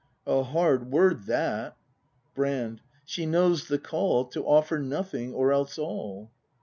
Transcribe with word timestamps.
A 0.25 0.41
hard 0.41 0.89
word, 0.89 1.27
that. 1.27 1.77
Brand. 2.33 2.81
She 3.05 3.27
knows 3.27 3.67
the 3.67 3.77
call,— 3.77 4.25
To 4.29 4.43
offer 4.43 4.79
Nothing, 4.79 5.31
or 5.31 5.51
else 5.51 5.77
all. 5.77 6.31